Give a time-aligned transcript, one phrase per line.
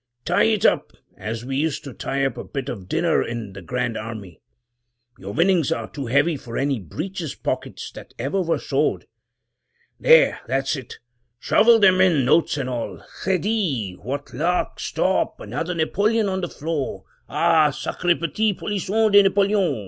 [0.25, 3.61] "Tie it up, as we used to tie up a bit of dinner in the
[3.61, 4.41] Grand Army;
[5.19, 9.05] your winnings are too heavy for any breeches pockets that ever were sewed.
[9.99, 10.39] There!
[10.47, 10.97] that's it—
[11.39, 13.03] shovel them in, notes and all!
[13.21, 13.93] Credie!
[13.95, 14.79] what luck!
[14.79, 15.39] Stop!
[15.39, 17.03] another napoleon on the floor!
[17.29, 17.69] Ah!
[17.69, 19.79] sacre petit polisson de Napoleon!